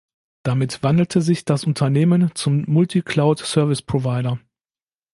[0.41, 4.39] Damit wandelte sich das Unternehmen zum Multi-Cloud Service Provider.